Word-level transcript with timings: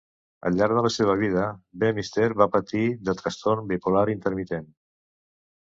Al 0.49 0.55
llarg 0.61 0.77
de 0.77 0.83
la 0.85 0.91
seva 0.95 1.15
vida, 1.19 1.43
Bemister 1.83 2.31
va 2.43 2.49
patir 2.57 2.83
de 3.11 3.17
trastorn 3.21 3.71
bipolar 3.75 4.07
intermitent. 4.17 4.69